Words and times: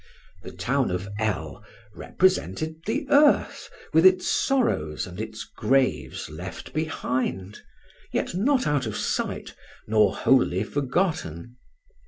The 0.41 0.51
town 0.51 0.89
of 0.89 1.07
L—— 1.19 1.63
represented 1.93 2.85
the 2.87 3.05
earth, 3.11 3.69
with 3.93 4.03
its 4.03 4.27
sorrows 4.27 5.05
and 5.05 5.21
its 5.21 5.43
graves 5.43 6.27
left 6.27 6.73
behind, 6.73 7.61
yet 8.11 8.33
not 8.33 8.65
out 8.65 8.87
of 8.87 8.97
sight, 8.97 9.53
nor 9.85 10.15
wholly 10.15 10.63
forgotten. 10.63 11.55